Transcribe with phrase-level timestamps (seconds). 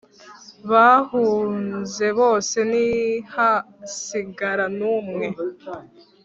[0.71, 5.27] Bahunze bose ntihasigara numwe